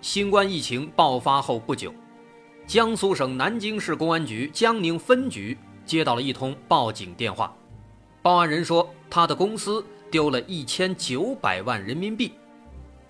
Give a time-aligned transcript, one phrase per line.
[0.00, 1.92] 新冠疫情爆发后不久，
[2.68, 7.52] 江苏省南京市公安局江宁分局接到了一通报警电话，
[8.22, 12.34] 报案人说他的公司丢了一千九百万人民币，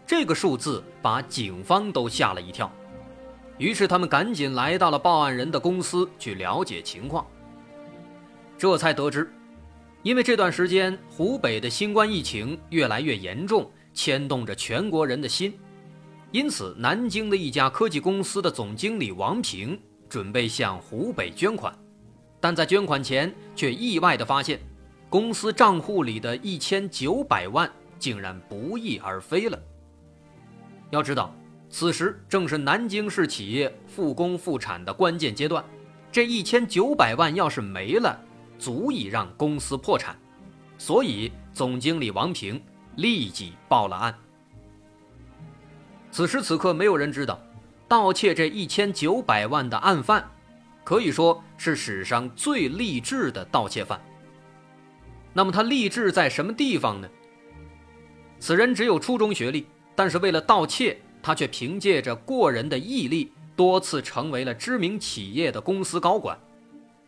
[0.06, 2.72] 这个数字把警方都吓了一跳，
[3.58, 7.26] 于是他们赶紧来到了报案人的公司去了解情况。
[8.56, 9.30] 这才得知，
[10.02, 15.52] 因为这段时间湖北的新冠疫情越来越严重，牵动着全国人的心，
[16.30, 21.74] 因此南京的一家科技公司的总经理王平准备向湖北捐款，
[22.38, 24.60] 但在捐款前却意外地发现，
[25.08, 29.58] 公司账户里的一千九百万竟然不翼而飞了。
[30.90, 31.34] 要知道，
[31.70, 35.64] 此时正是南京市企业复工复产的关键阶段，
[36.12, 38.18] 这一千九百万要是没了，
[38.58, 40.14] 足以让公司破产，
[40.76, 42.62] 所以总经理王平
[42.96, 44.14] 立即报了案。
[46.10, 47.40] 此时此刻，没有人知道，
[47.86, 50.28] 盗窃这一千九百万的案犯，
[50.84, 54.00] 可以说是史上最励志的盗窃犯。
[55.32, 57.08] 那么他励志在什么地方呢？
[58.40, 66.38] 此人只有初中学历，但是为了盗窃，他却凭借着过人的毅力，多次成为了知名企业的公司高管。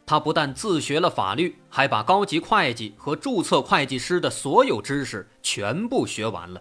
[0.05, 6.61] 他不但自学了法律，还把高级会计和注册会计师的所有知识全部学完了。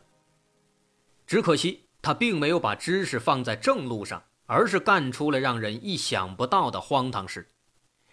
[1.25, 7.47] 只可惜他并没有把知识放在正路上，而是干出了让人意想不到的荒唐事，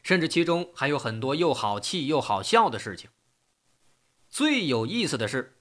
[0.03, 3.11] 甚至其中还有很多又好气又好笑的事情。
[4.29, 5.57] 最有意思的是，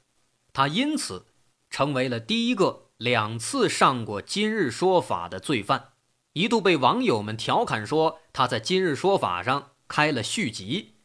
[0.52, 1.26] 他因此
[1.70, 5.94] 成为了第一个两次上过《今日说法》的罪犯。
[6.34, 10.96] 一度被网友们调侃说他在《今日说法》上开了续集，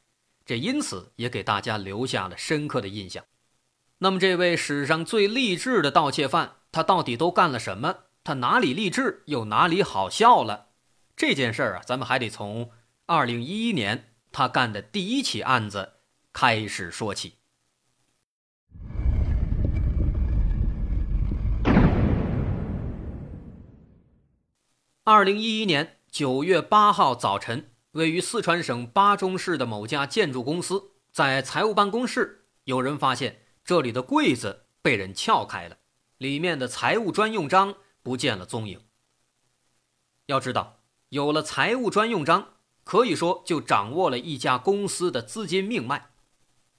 [0.45, 3.25] 这因此也给大家留下了深刻的印象。
[3.99, 8.05] 那么，这位史上最励志的盗窃犯，他到底都干了什么？
[8.23, 10.69] 他哪里励志，又哪里好笑了？
[11.17, 12.71] 这件事儿啊，咱们还得从
[13.09, 15.95] 2011年他干的第一起案子
[16.33, 17.39] 开始说起。
[25.03, 35.79] 二零一一年九月八号早晨，位于四川省巴中市的某家建筑公司，在财务办公室，有人发现这里的柜子被人撬开了，
[36.21, 38.83] 里面的财务专用章不见了踪影。
[40.27, 46.11] 要知道，有了财务专用章，可以说就掌握了一家公司的资金命脉。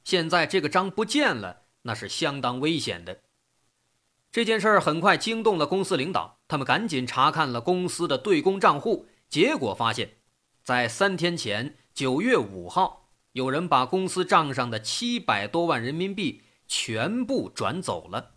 [0.04, 3.22] 现在这个章不见了，那是相当危险的。
[4.32, 10.18] 这件事儿很快惊动了公司领导，他们赶紧查看了公司的对公账户，结果发现，
[10.64, 18.36] 在三天前，九月五号，有人把公司账上的七百多万人民币全部转走了。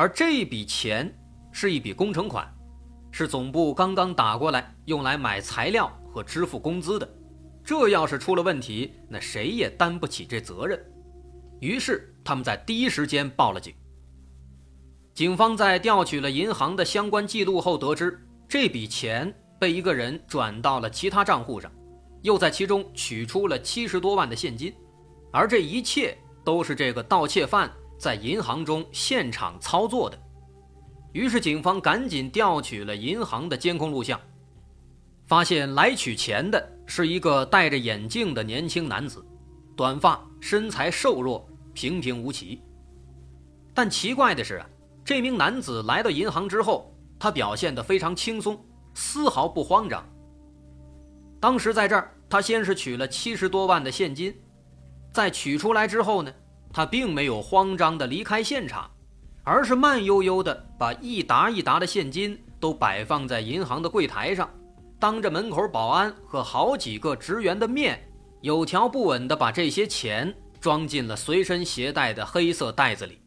[0.00, 1.14] 而这笔钱
[1.52, 2.50] 是一笔工程款，
[3.10, 7.06] 是总部刚刚打过来用来买材料和支付工资的，
[7.62, 10.82] 这要是出了问题，那谁也担不起这责任。
[11.60, 13.74] 于是他们在第一时间报了警。
[15.12, 21.70] 警方在调取了银行的相关记录后，得知这笔钱被一个人转到了其他账户上，
[22.22, 24.72] 又在其中取出了七十多万的现金，
[25.30, 27.70] 而这一切都是这个盗窃犯
[28.00, 30.18] 在银行中现场操作的。
[31.12, 34.18] 于是，警方赶紧调取了银行的监控录像，
[35.26, 39.22] 发现来取钱的是一个戴着眼镜的年轻男子，
[39.76, 42.62] 短发，身材瘦弱，平平无奇。
[43.74, 44.66] 但奇怪的是啊。
[45.04, 48.58] 这名男子来到银行之后，他表现得非常轻松，
[48.94, 50.02] 丝毫不慌张。
[51.40, 54.34] 当时在这儿，他先是取了七十多万的现金，
[55.12, 56.32] 在取出来之后呢，
[56.72, 58.90] 他并没有慌张地离开现场，
[59.42, 64.48] 而是慢悠悠地把一沓一沓的现金都摆放在银行的柜台上，
[64.98, 68.00] 当着门口保安和好几个职员的面，
[68.40, 73.18] 有条不紊地把这些钱装进了随身携带的黑色袋子里。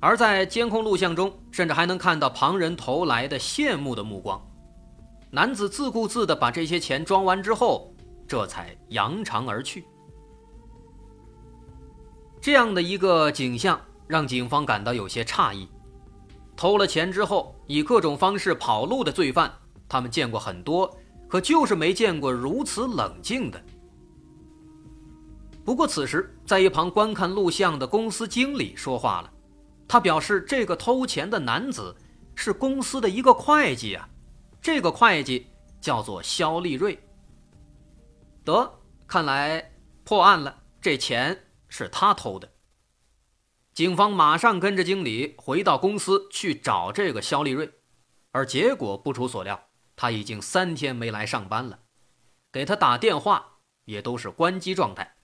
[0.00, 4.40] 而在监控录像中，甚至还能看到旁人投来的羡慕的目光。
[5.30, 7.92] 男子自顾自地把这些钱装完之后，
[8.28, 9.84] 这才扬长而去。
[12.44, 15.66] 这样的一个景象让警方感到有些诧异，
[16.54, 19.50] 偷了钱之后以各种方式跑路的罪犯，
[19.88, 20.94] 他们见过很多，
[21.26, 23.58] 可就是没见过如此冷静的。
[25.64, 29.32] 不过此时，在一旁观看录像的公司经理说话了，
[29.88, 31.96] 他表示这个偷钱的男子
[32.34, 34.06] 是公司的一个会计啊，
[34.60, 35.46] 这个会计
[35.80, 36.98] 叫做肖立瑞。
[38.44, 38.70] 得，
[39.06, 39.72] 看来
[40.04, 41.34] 破案了，这钱
[41.76, 42.52] 是他偷的。
[43.72, 47.68] 警方马上跟着经理回到公司去找这个肖立瑞，
[48.30, 51.80] 而结果不出所料，他已经三天没来上班了，
[52.52, 55.16] 给他打电话也都是关机状态。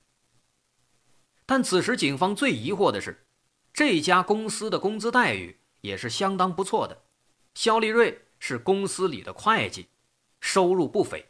[1.47, 3.29] 但此时警方最疑惑的是，
[3.73, 7.05] 这家公司的工资待遇也是相当不错的，
[7.55, 9.87] 肖立瑞是公司里的会计，
[10.41, 11.27] 收入不菲。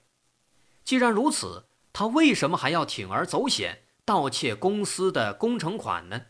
[0.82, 6.26] 既然如此，他为什么还要铤而走险盗窃公司的工程款呢？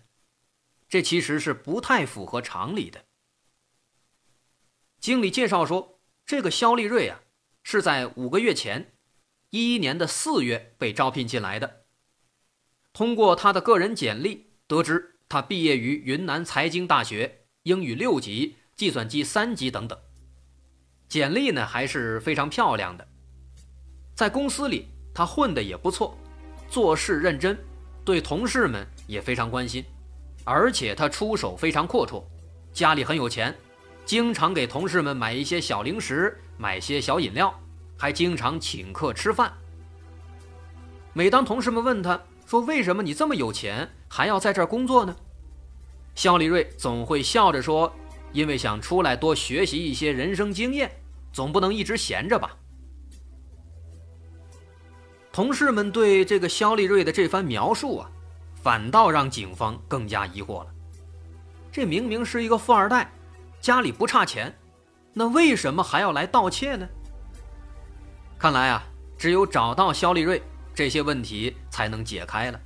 [0.88, 3.04] 这其实是不太符合常理的。
[4.98, 7.22] 经理介绍说，这个肖立瑞啊，
[7.62, 8.92] 是在五个月前，
[9.50, 11.84] 一一年的四月被招聘进来的。
[12.92, 19.98] 通过他的个人简历得知，他毕业于云南财经大学，英语六级，计算机三级等等。
[21.08, 23.08] 简历呢还是非常漂亮的，
[24.14, 24.88] 在公司里。
[25.12, 26.16] 他混的也不错，
[26.70, 27.58] 做事认真，
[28.04, 29.84] 对同事们也非常关心，
[30.44, 32.22] 而且他出手非常阔绰，
[32.72, 33.52] 家里很有钱，
[34.04, 37.52] 经常给同事们买一些小零食，买些小饮料，
[37.98, 39.52] 还经常请客吃饭。
[41.12, 45.16] 每当同事们问他说：“为什么你这么有钱，还要在这儿工作呢？”
[46.14, 47.92] 肖立瑞总会笑着说
[48.32, 50.88] ：“因为想出来多学习一些人生经验，
[51.32, 52.56] 总不能一直闲着吧。”
[55.32, 58.10] 同事们对这个肖立瑞的这番描述啊，
[58.62, 60.66] 反倒让警方更加疑惑了。
[61.70, 63.10] 这明明是一个富二代，
[63.60, 64.52] 家里不差钱，
[65.12, 66.88] 那为什么还要来盗窃呢？
[68.38, 68.82] 看来啊，
[69.16, 70.42] 只有找到肖立瑞，
[70.74, 72.60] 这些问题才能解开了。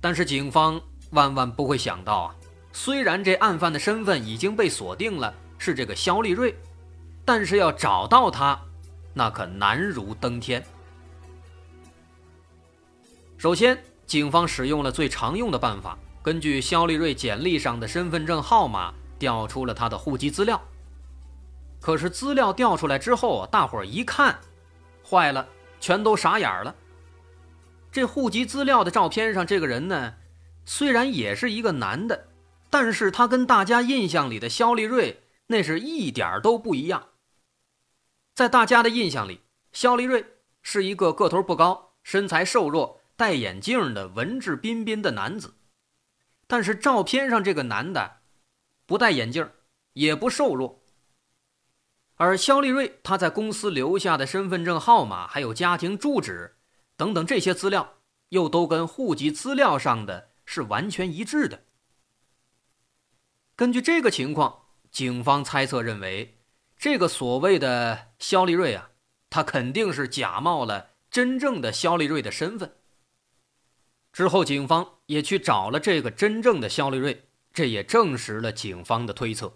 [0.00, 0.80] 但是警方
[1.10, 2.34] 万万不会想到啊，
[2.72, 6.54] 虽然这案犯的身份已经被锁定了，是这个肖立瑞，
[7.24, 8.56] 但是要找到他，
[9.12, 10.64] 那可难如登天。
[13.38, 20.60] 首先，警方使用了最常用的办法，根据肖立瑞简历上的身份证号码调出了他的户籍资料。
[21.78, 24.38] 可是资料调出来之后啊，大伙儿一看，
[25.06, 25.46] 坏了，
[25.80, 26.74] 全都傻眼了。
[27.92, 30.14] 这户籍资料的照片上这个人呢，
[30.64, 32.28] 虽然也是一个男的，
[32.70, 37.08] 但是他跟大家印象里的肖立瑞那是一点都不一样。
[38.34, 39.42] 在大家的印象里，
[39.72, 40.24] 肖立瑞
[40.62, 42.95] 是一个个头不高、身材瘦弱。
[43.16, 45.54] 戴眼镜的文质彬彬的男子，
[46.46, 48.18] 但是照片上这个男的
[48.84, 49.50] 不戴眼镜，
[49.94, 50.84] 也不瘦弱。
[52.16, 56.56] 而肖立瑞他在公司留下的身份证号码、还有家庭住址
[56.96, 57.94] 等等这些资料，
[58.28, 61.64] 又都跟户籍资料上的是完全一致的。
[63.54, 66.38] 根据这个情况，警方猜测认为，
[66.76, 68.90] 这个所谓的肖立瑞啊，
[69.30, 72.76] 他肯定是假冒了真正的肖立瑞的身份。
[74.16, 79.52] 之后，警方也去找了这个真正的肖立瑞，这也证实了警方的推测。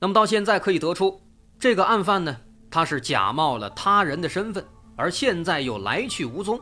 [0.00, 1.22] 那么到现在可以得出，
[1.60, 2.36] 这个案犯呢，
[2.68, 6.58] 他是假冒了他人的身份，而现在又来去无踪。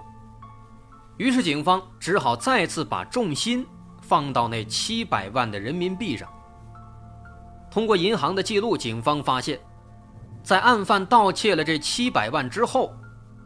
[1.17, 3.67] 于是警方只好再次把重心
[4.03, 6.31] 放到那七百万的人民币上。
[7.71, 9.59] 通过银行的记录，警方发现，
[10.43, 12.95] 在案犯盗窃了这七百万之后，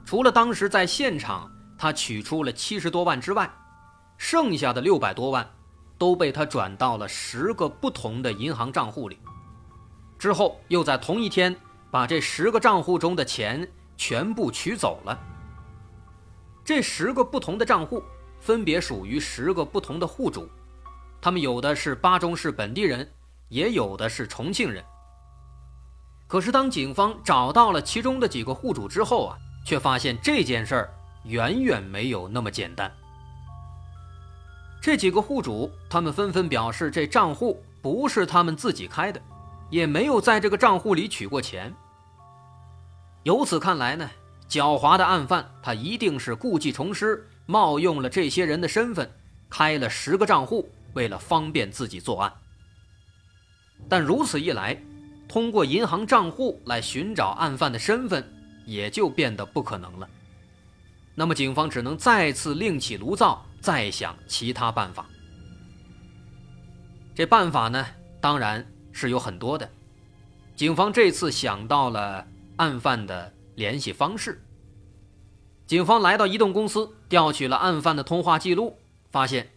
[0.04, 1.48] 除了当时在现场。
[1.76, 3.50] 他取出了七十多万之外，
[4.16, 5.48] 剩下的六百多万
[5.98, 9.18] 都被他转到了十个不同的银行账户里。
[10.18, 11.54] 之后又在同一天
[11.90, 15.18] 把这十个账户中的钱全部取走了。
[16.64, 18.02] 这十个不同的账户
[18.40, 20.48] 分别属于十个不同的户主，
[21.20, 23.06] 他们有的是巴中市本地人，
[23.48, 24.82] 也有的是重庆人。
[26.26, 30.94] 可是当警方找到了其中的几个户主之后啊，却发现这件事儿。
[31.24, 32.90] 远远没有那么简单。
[34.80, 39.20] 这几个户主，他们纷纷表示，这账户不是他们自己开的，
[39.70, 41.72] 也没有在这个账户里取过钱。
[43.22, 44.10] 由此看来呢，
[44.46, 49.10] 狡猾的案犯他一定是故技重施，冒用了这些人的身份，
[49.48, 52.30] 开了十个账户，为了方便自己作案。
[53.88, 54.78] 但如此一来，
[55.26, 58.22] 通过银行账户来寻找案犯的身份，
[58.66, 60.06] 也就变得不可能了。
[61.14, 65.06] 那么，警方只能再次另起炉灶，再想其他办法。
[67.14, 67.86] 这办法呢，
[68.20, 69.70] 当然是有很多的。
[70.56, 74.42] 警方这次想到了案犯的联系方式。
[75.66, 78.76] 警方来到移动公司，调取了案犯的通话记录，
[79.10, 79.50] 发现，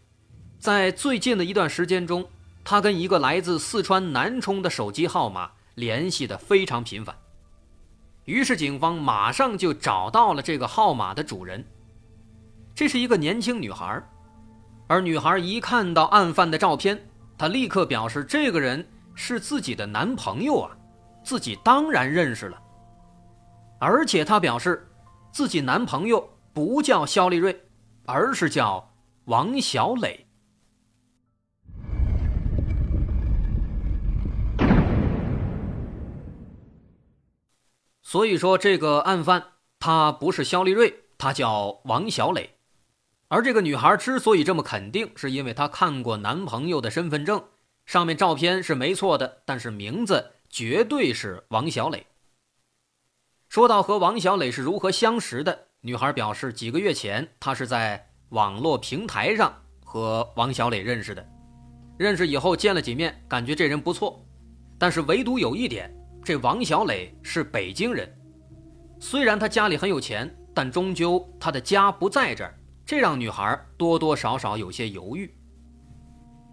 [0.60, 2.30] 在最近的一段时间中，
[2.64, 7.16] 他跟一个来自四川南充的手机号码联系的非常频繁。
[8.28, 11.66] 于是，警方马上就找到了这个号码的主人。
[12.76, 14.04] 这是一个年轻女孩，
[14.88, 17.02] 而女孩一看到案犯的照片，
[17.38, 20.78] 她立刻表示这个人是自己的男朋友啊，
[21.24, 22.62] 自己当然认识了。
[23.80, 24.84] 而且她表示。
[25.30, 27.56] 自己男朋友不叫肖立瑞，
[28.08, 28.92] 而是叫
[29.26, 30.27] 王小磊。
[38.08, 39.44] 所以说，这个案犯
[39.80, 42.52] 他不是肖立瑞，他叫王小磊。
[43.28, 47.44] 而这个女孩之所以这么肯定，是因为她看过男朋友的身份证，
[47.86, 52.08] 上面照片是没错的，但是名字绝对是王小磊。
[53.50, 61.28] 说到和王小磊是如何相识的，女孩表示，几个月前她是在网络平台上和王小磊认识的。
[62.00, 64.26] 认识以后见了几面，感觉这人不错，
[64.80, 65.94] 但是唯独有一点，
[66.28, 68.06] 这王小磊是北京人。
[69.00, 72.54] 虽然他家里很有钱，但终究他的家不在这儿，
[72.86, 75.34] 这让女孩多多少少有些犹豫。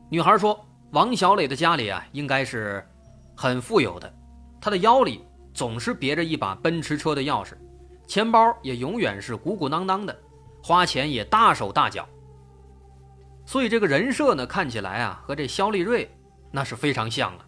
[0.09, 2.88] 女孩说，王小磊的家里啊，应该是
[3.37, 4.14] 很富有的，
[4.61, 5.25] 他的腰里。
[5.52, 7.54] 总是别着一把奔驰车的钥匙，
[8.07, 10.16] 钱包也永远是鼓鼓囊囊的，
[10.62, 12.09] 花钱也大手大脚。
[13.45, 16.09] 所以这个人设呢，看起来啊，和这肖立瑞
[16.52, 17.45] 那是非常像了。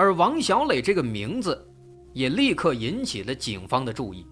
[0.00, 1.68] 而王小磊这个名字，
[2.14, 4.26] 也立刻引起了警方的注意，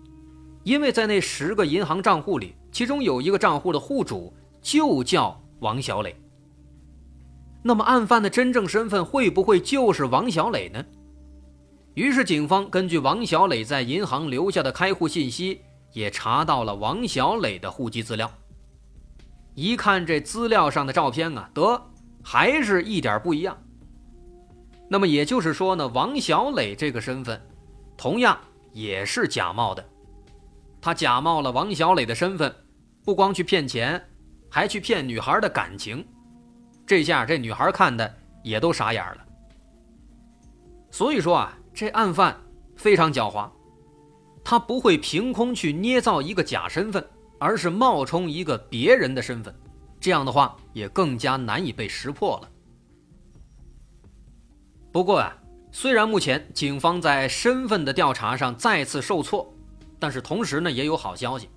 [0.65, 4.33] 因为在那十个银行账户里，其中有一个账户的户主
[4.63, 6.17] 就叫王小磊。
[7.63, 10.83] 那么案犯的真正身份会不会就是王小磊呢？
[11.93, 15.61] 于是，警方根据王小磊在银行留下的开户信息，
[15.93, 18.33] 也查到了王小磊的户籍资料。
[19.55, 21.79] 一看这资料上的照片啊，得
[22.23, 23.55] 还是一点不一样。
[24.89, 27.41] 那么也就是说呢，王小磊这个身份，
[27.97, 28.39] 同样
[28.73, 29.85] 也是假冒的。
[30.81, 32.55] 他假冒了王小磊的身份，
[33.05, 34.03] 不光去骗钱，
[34.51, 36.07] 还去骗女孩的感情。
[36.87, 39.25] 这下这女孩看的也都傻眼了。
[40.91, 41.55] 所以说啊。
[41.75, 42.37] 这案犯
[42.75, 43.49] 非常狡猾，
[44.43, 49.55] 他不会凭空去捏造一个假身份，而是冒充一个别人的身份，
[50.01, 52.51] 这样的话也更加难以被识破了。
[54.99, 55.33] 不过啊，
[55.71, 59.55] 虽然目前警方在身份的调查上再次受挫，
[59.97, 61.49] 但是同时呢也有好消息。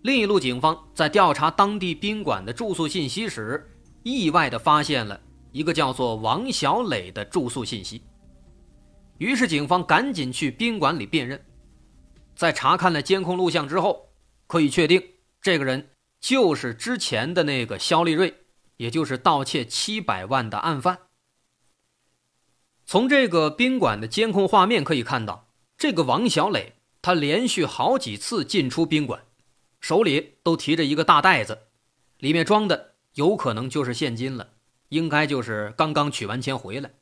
[0.00, 3.70] 另一路警方在调查当地宾馆的住宿信息时，
[4.04, 5.20] 意外的发现了
[5.52, 8.00] 一个叫做王小磊的住宿信息。
[9.18, 11.38] 于是，警方赶紧去宾馆里辨认，
[12.34, 14.08] 在查看了监控录像之后，
[14.46, 15.02] 可以确定
[15.42, 15.90] 这个人
[16.22, 18.32] 就是之前的那个肖立瑞，
[18.78, 21.00] 也就是盗窃七百万的案犯。
[22.86, 29.24] 从这个宾馆的监控画面可以看到，这个王小磊他连续好几次进出宾馆，
[29.80, 31.66] 手里都提着一个大袋子，
[32.18, 34.50] 里面装的有可能就是现金了，
[34.90, 36.92] 应该就是刚刚取完钱回来。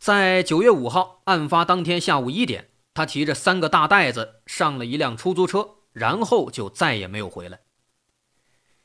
[0.00, 7.60] 在九月五号案发当天下午一点，他提着三个大袋子上了一辆出租车，然后就再也没有回来。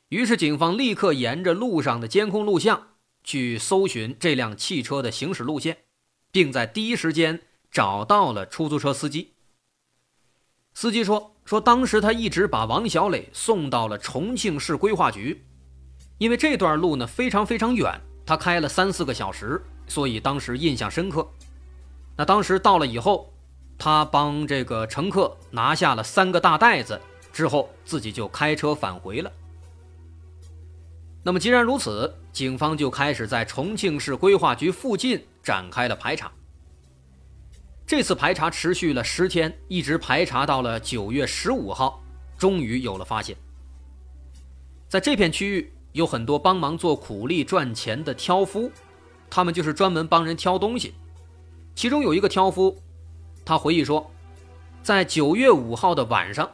[0.09, 2.89] 于是，警方立刻沿着路上的监控录像
[3.23, 5.77] 去搜寻这辆汽车的行驶路线，
[6.31, 9.33] 并在第一时间找到了出租车司机。
[10.73, 15.43] 司机说：“说当时他一直把王小磊送到了重庆市规划局，
[16.17, 21.27] 因为这段路呢非常非常远，他开了三四个小时。”所以当时印象深刻。
[22.15, 23.33] 那当时到了以后，
[23.77, 27.01] 他帮这个乘客拿下了三个大袋子
[27.33, 29.29] 之后，自己就开车返回了。
[31.23, 36.31] 那么既然如此，警方就开始在重庆市规划局附近展开了排查。
[37.85, 42.01] 这次排查持续了十天，一直排查到了九月十五号，
[42.37, 43.35] 终于有了发现。
[44.87, 48.71] 在这片区域有很多帮忙做苦力赚钱的挑夫。
[49.33, 50.93] 他们就是专门帮人挑东西，
[51.73, 52.77] 其中有一个挑夫，
[53.45, 54.11] 他回忆说，
[54.83, 56.51] 在九月五号的晚上，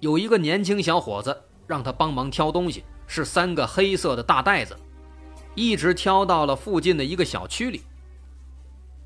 [0.00, 4.76] 有一个年轻小伙子让他帮忙挑东西，是三个黑色的大袋子，
[5.56, 7.82] 一直挑到了附近的一个小区里。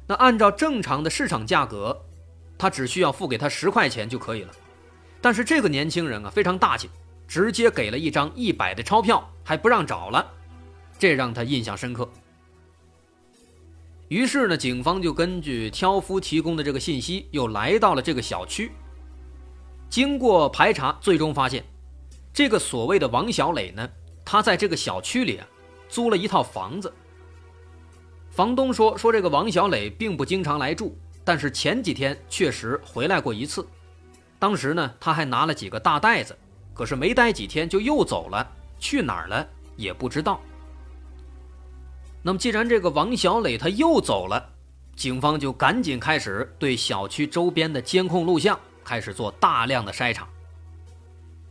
[0.06, 1.98] 那按照正常的市场价格，
[2.58, 4.52] 他只需要付给他十块钱就可以了，
[5.22, 6.90] 但是这个年轻人啊非常大气，
[7.26, 10.30] 直接给了一张一百的钞票，还不让找了，
[10.98, 12.06] 这让他印象深刻。
[14.08, 18.70] 于是呢，警方就根据挑夫提供的这个信息，又来到了这个小区。
[19.88, 21.64] 经过排查，最终发现，
[22.34, 23.88] 这个所谓的王小磊呢，
[24.24, 25.46] 他在这个小区里啊，
[25.88, 26.92] 租了一套房子。
[28.28, 33.64] 房东说，说这个王小磊并不经常来住，但是前几天确实回来过一次。
[34.40, 36.36] 当时呢，他还拿了几个大袋子，
[36.74, 38.44] 可是没待几天就又走了，
[38.80, 40.40] 去哪儿了也不知道。
[42.20, 44.44] 那么，既然这个王小磊他又走了，
[44.96, 50.26] 警方就赶紧开始对小区周边的监控录像开始做大量的筛查。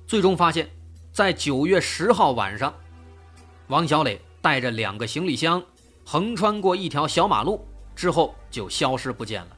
[0.06, 0.70] 最终发现，
[1.12, 2.74] 在九月十号晚上，
[3.68, 5.64] 王小磊带着两个行李箱
[6.06, 9.58] 横穿过一条小马路之后就消失不见了。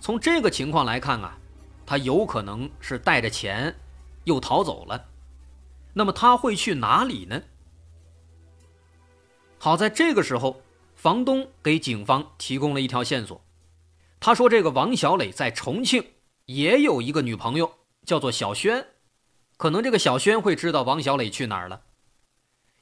[0.00, 1.36] 从这个情况来看啊，
[1.84, 3.74] 他有可能是带着钱
[4.24, 5.04] 又逃走了。
[5.92, 7.42] 那么他会去哪里呢？
[9.58, 10.62] 好在这个时候，
[10.96, 13.44] 房东给警方提供了一条线索。
[14.18, 16.04] 他说：“这个王小磊在重庆
[16.46, 17.72] 也有一个女朋友，
[18.06, 18.86] 叫做小轩，
[19.56, 21.82] 可能这个小轩会知道王小磊去哪儿了。”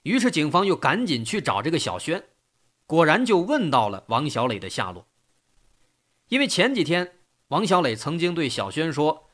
[0.04, 2.24] 于是警方又赶紧去找这个小轩，
[2.86, 5.06] 果然就问到了王小磊的下落。
[6.28, 9.28] 因为前几天王小磊曾经对小轩说，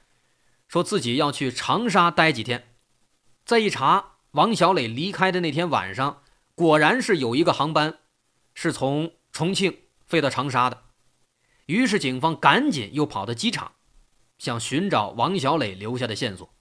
[0.66, 2.74] 说自己要去长沙待几天。
[3.44, 6.22] 再一查，王小磊离开的那天晚上。
[6.56, 7.98] 果然是有一个航班，
[8.54, 10.84] 是从重庆飞到长沙的。
[11.66, 13.72] 于是警方赶紧又跑到机场，
[14.38, 16.55] 想寻找王小磊留下的线索。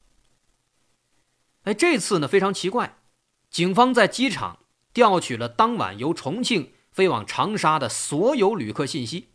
[1.66, 2.98] 哎，这次呢非常奇怪，
[3.50, 4.60] 警方在机场
[4.94, 9.30] 调取了当晚由重庆飞往长沙的所有旅客信息，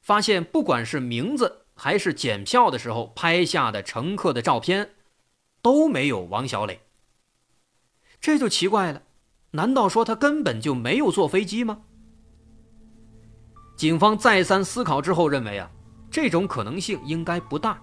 [0.00, 4.92] 发现不管是名字还是检票的时候拍下的乘客的照片，
[5.60, 6.80] 都没有王小磊。
[8.20, 9.02] 这就奇怪了。
[9.50, 11.82] 难道说他根本就没有坐飞机吗？
[13.76, 15.70] 警方再三思考之后认为啊，
[16.10, 17.80] 这种可能性应该不大。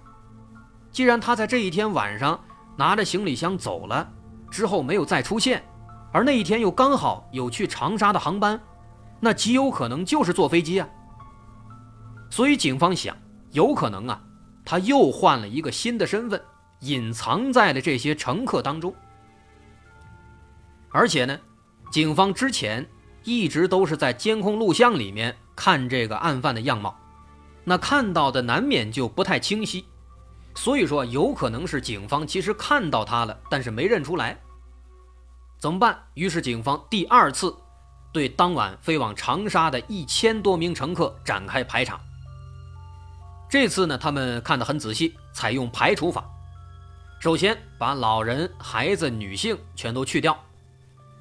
[0.91, 2.43] 既然他在这一天晚上
[2.77, 4.10] 拿着行李箱走了，
[4.49, 5.63] 之后没有再出现，
[6.12, 8.60] 而那一天又刚好有去长沙的航班，
[9.19, 10.88] 那极有可能就是坐飞机啊。
[12.29, 13.15] 所以警方想，
[13.51, 14.21] 有可能啊，
[14.65, 16.41] 他又换了一个新的身份，
[16.81, 18.93] 隐藏在了这些乘客当中，
[20.91, 21.38] 而且呢。
[21.91, 22.88] 警方之前
[23.25, 26.97] 一直都是在监控录像里面看这个案犯的样貌，
[27.65, 29.84] 那看到的难免就不太清晰，
[30.55, 34.39] 所以说有可能是警方其实看到他了，但是没认出来。
[35.59, 35.97] 怎么办？
[36.15, 37.55] 于是警方第二次
[38.11, 41.99] 对当晚飞往长沙的一千多名乘客展开排查。
[43.49, 46.23] 这次呢，他们看得很仔细，采用排除法，
[47.19, 50.37] 首先把老人、孩子、女性全都去掉。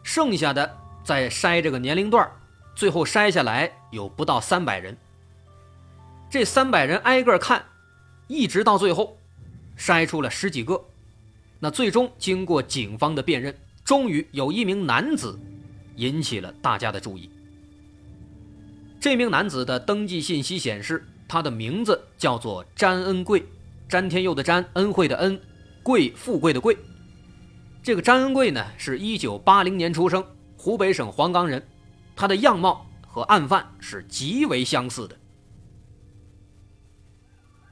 [0.03, 2.31] 剩下的再筛这个年龄段
[2.75, 4.97] 最后筛下来有不到三百人。
[6.31, 7.65] 这三百人挨个看，
[8.29, 9.19] 一直到最后，
[9.81, 10.79] 筛出了十几个。
[11.59, 15.41] 那最终经过警方的辨认，终于有一名男子
[15.97, 17.31] 引起了大家的注意。
[19.01, 23.43] 这名男子的登记信息显示，他的名字叫做詹恩贵，
[23.89, 25.41] 詹天佑的詹，恩惠的恩，
[25.83, 26.77] 贵富贵的贵。
[27.83, 30.23] 这个詹恩贵呢，是一九八零年出生，
[30.59, 31.67] 湖北省黄冈人，
[32.15, 35.17] 他的样貌和案犯是极为相似的。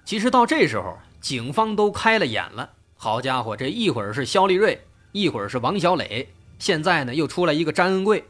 [0.07, 2.71] 其实到这时候，警方都开了眼了。
[2.95, 4.81] 好家伙，这一会儿是肖立瑞，
[5.13, 6.29] 一会儿是王小磊，
[6.59, 8.25] 现在呢又出来一个詹恩贵。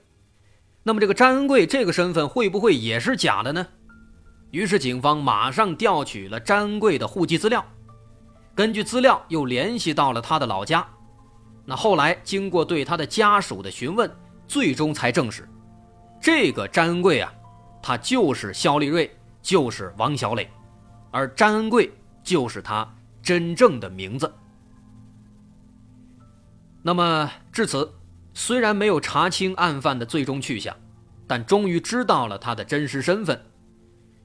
[0.82, 3.66] 那么这个詹恩贵这个身份会不会也是假的呢？
[4.50, 7.64] 于是警方马上调取了詹恩贵的户籍资料，
[8.54, 10.86] 根据资料又联系到了他的老家。
[11.66, 14.10] 那后来经过对他的家属的询问，
[14.46, 15.46] 最终才证实，
[16.18, 17.30] 这个詹恩贵啊，
[17.82, 20.50] 他就是肖立瑞，就是王小磊，
[21.10, 21.92] 而詹恩贵
[22.28, 24.32] 就是他真正的名字。
[26.82, 27.92] 那么至此，
[28.34, 30.76] 虽然没有查清案犯的最终去向，
[31.26, 33.40] 但终于知道了他的真实身份，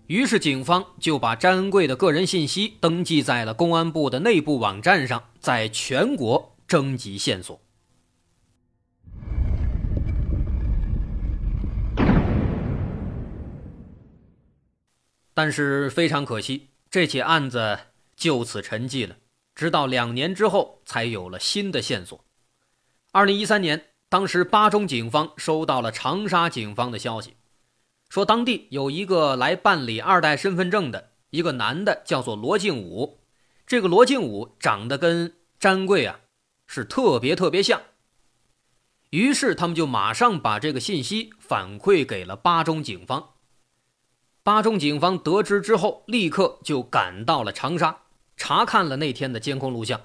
[0.07, 6.51] 于是警方就把詹恩贵的个人信息登记在了公安部的内部网站上，在全国。
[6.65, 7.61] 征集线索，
[15.35, 17.77] 但是非常可惜，这起案子
[18.23, 19.17] 就此沉寂了。
[19.53, 22.23] 直到两年之后，才有了新的线索。
[23.11, 27.35] 二零一三年，当时巴中警方收到了长沙警方的消息，
[28.09, 33.19] 说当地有一个来办理二代身份证的一个男的，叫做罗敬武。
[33.67, 36.21] 这个罗敬武长得跟詹贵啊。
[36.65, 37.79] 是特别特别像，
[39.11, 43.31] 于是他们就马上把这个信息反馈给了巴中警方，
[44.41, 48.02] 巴中警方得知之后，立刻就赶到了长沙，
[48.45, 50.01] 查看了那天的监控录像，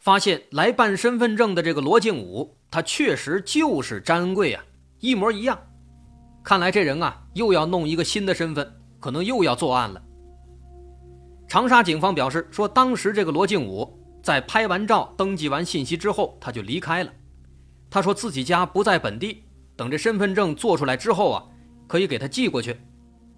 [0.00, 4.64] 发现来办身份证的这个罗敬武，他确实就是张恩贵啊，
[4.98, 5.56] 一模一样。
[6.42, 10.02] 看来这人啊，又要弄一个新的身份，可能又要作案了。
[11.46, 17.12] 长沙警方表示说，当时这个罗敬武在拍完照、登记完信息之后，他就离开了。
[17.88, 19.44] 他说自己家不在本地，
[19.76, 21.44] 等这身份证做出来之后啊，
[21.86, 22.76] 可以给他寄过去。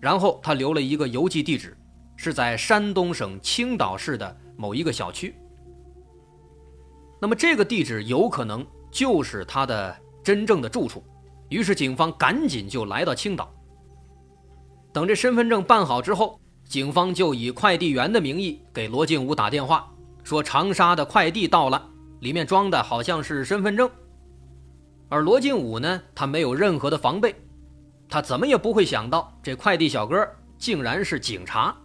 [0.01, 1.77] 然后他留了一个邮寄地址，
[2.17, 5.35] 是在山东省青岛市的某一个小区。
[7.21, 11.03] 那么这个地址有可能就是他的真正的住处。
[11.49, 13.53] 于是警方赶紧就来到青岛。
[14.93, 16.41] 等这身份证办好之后。
[16.67, 19.87] 警方就以快递员的名义给罗静武打电话，
[20.25, 23.89] 说长沙的快递到了，里面装的好像是身份证。
[25.11, 27.35] 而罗静武呢，他没有任何的防备，
[28.09, 31.77] 他怎么也不会想到这快递小哥竟然是警察。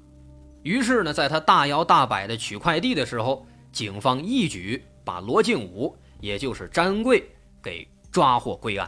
[0.70, 7.28] 于是呢，在他大摇大摆的取快递的时候，警方一举把罗敬武，也就是詹恩贵
[7.60, 8.88] 给抓获归案。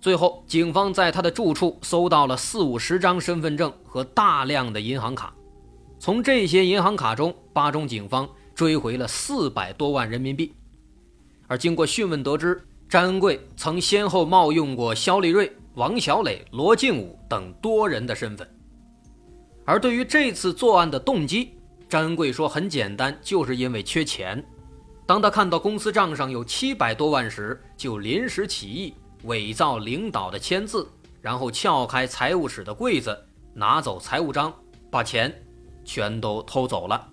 [0.00, 5.32] 最后，警方在他的住处搜到了四五十张身份证和大量的银行卡。
[6.00, 10.52] 从这些银行卡中，巴中警方追回了四百多万人民币。
[11.46, 18.50] 而经过讯问得知，詹恩贵曾先后冒用过肖立瑞、王小磊、罗敬武等多人的身份。
[19.64, 21.54] 而对于这次作案的动机，
[21.88, 24.44] 詹贵说很简单，就是因为缺钱。
[25.06, 28.94] 当他看到公司账上有七百多万时，就临时起意。
[29.24, 30.86] 伪造领导的签字，
[31.22, 33.18] 然后撬开财务室的柜子，
[33.54, 34.52] 拿走财务章，
[34.90, 35.34] 把钱
[35.82, 37.08] 全都偷走了。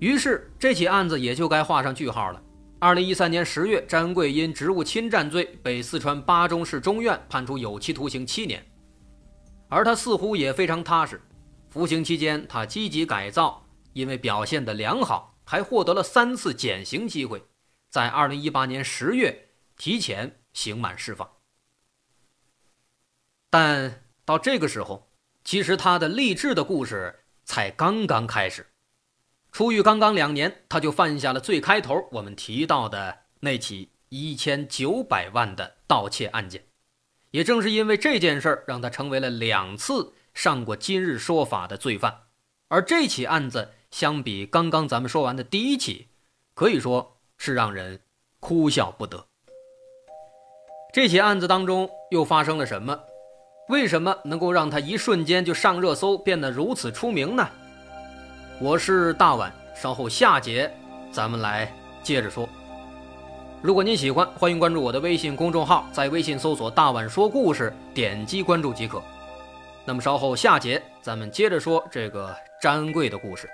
[0.00, 2.42] 于是这起案子也就该画上句号了。
[2.78, 8.62] 二零一三年十月，詹贵因职务侵占罪被四川巴中市中院判处有期徒刑七年，
[9.72, 11.20] 而他似乎也非常踏实。
[11.70, 17.42] 服刑期间，他积极改造，因为表现的良好，还获得了三次减刑机会。
[17.88, 19.48] 在二零一八年十月。
[19.74, 21.28] 提前刑满释放，
[23.50, 25.10] 但到这个时候，
[25.42, 28.68] 其实他的励志的故事才刚刚开始。
[29.50, 36.64] 出狱刚刚两年，他就犯下了最开头我们提到的那起一千九百万的盗窃案件。
[37.32, 42.14] 也正是因为这件事儿，让他成为了两次上过《今日说法》的罪犯。
[42.68, 46.08] 而这起案子相比刚刚咱们说完的第一起，
[46.54, 48.00] 可以说是让人
[48.38, 49.26] 哭笑不得。
[50.92, 52.98] 这起案子当中又发生了什么？
[53.68, 57.48] 为什么能够让他一瞬间就上热搜，变得如此出名呢？
[58.60, 60.70] 我是大碗，稍后下节
[61.10, 62.46] 咱们来接着说。
[63.62, 69.00] 如果您喜欢，欢迎关注我的微信公众号，在微信搜索“大碗说故事”，点击关注即可。
[69.84, 73.48] 那么稍后下节咱们接着说这个詹贵的故事。